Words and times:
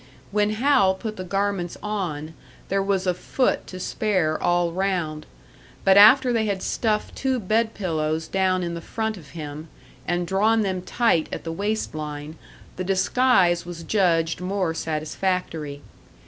When 0.31 0.53
Hal 0.53 0.95
put 0.95 1.15
the 1.15 1.23
garments 1.23 1.77
on, 1.83 2.33
there 2.69 2.81
was 2.81 3.05
a 3.05 3.13
foot 3.13 3.67
to 3.67 3.79
spare 3.79 4.41
all 4.41 4.71
round; 4.71 5.27
but 5.83 5.95
after 5.95 6.33
they 6.33 6.45
had 6.47 6.63
stuffed 6.63 7.15
two 7.15 7.39
bed 7.39 7.75
pillows 7.75 8.27
down 8.27 8.63
in 8.63 8.73
the 8.73 8.81
front 8.81 9.15
of 9.15 9.29
him, 9.37 9.67
and 10.07 10.25
drawn 10.25 10.61
them 10.61 10.81
tight 10.81 11.29
at 11.31 11.43
the 11.43 11.51
waist 11.51 11.93
line, 11.93 12.35
the 12.77 12.83
disguise 12.83 13.63
was 13.63 13.83
judged 13.83 14.41
more 14.41 14.73
satisfactory. 14.73 15.83